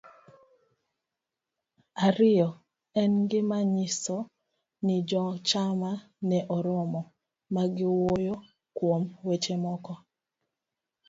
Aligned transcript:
ariyo. 2.07 2.49
En 3.01 3.13
gima 3.29 3.59
nyiso 3.73 4.17
ni 4.85 4.95
jochama 5.09 5.91
ne 6.29 6.39
oromo, 6.55 7.01
ma 7.53 7.63
giwuoyo 7.75 8.35
kuom 8.77 9.03
weche 9.27 9.55
moko, 9.63 9.93